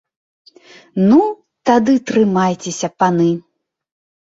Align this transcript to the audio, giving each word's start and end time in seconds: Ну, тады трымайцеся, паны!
Ну, 1.11 1.19
тады 1.71 1.95
трымайцеся, 2.13 2.87
паны! 3.05 3.31